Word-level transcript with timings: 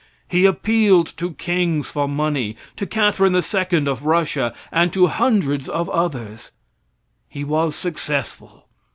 He 0.27 0.45
appealed 0.47 1.13
to 1.17 1.33
kings 1.35 1.87
for 1.91 2.07
money, 2.07 2.57
to 2.75 2.87
Catherine 2.87 3.35
II 3.35 3.85
of 3.87 4.03
Russia, 4.07 4.51
and 4.71 4.91
to 4.93 5.05
hundreds 5.05 5.69
of 5.69 5.91
others. 5.91 6.51
He 7.29 7.43
was 7.43 7.75
successful. 7.75 8.65